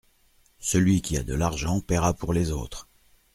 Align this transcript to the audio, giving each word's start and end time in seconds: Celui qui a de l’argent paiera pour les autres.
Celui 0.57 1.03
qui 1.03 1.15
a 1.15 1.21
de 1.23 1.35
l’argent 1.35 1.79
paiera 1.79 2.15
pour 2.15 2.33
les 2.33 2.49
autres. 2.49 2.89